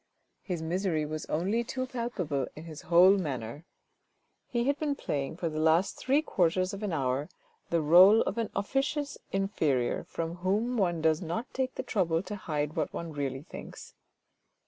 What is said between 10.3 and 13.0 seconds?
whom one does not take the trouble to hide what